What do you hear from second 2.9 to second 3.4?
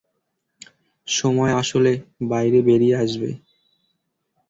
আসবে।